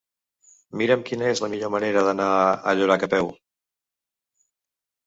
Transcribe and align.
Mira'm 0.81 1.03
quina 1.09 1.27
és 1.33 1.41
la 1.45 1.49
millor 1.53 1.73
manera 1.75 2.03
d'anar 2.09 2.31
a 2.65 2.77
Llorac 2.81 3.07
a 3.11 3.13
peu. 3.17 3.33